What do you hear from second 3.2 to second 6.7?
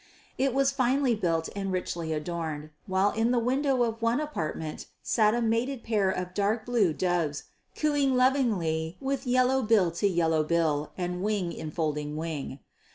the window of one apartment sat a mated pair of dark